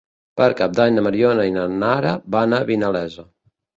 [0.39, 3.27] Per Cap d'Any na Mariona i na Nara van a Vinalesa.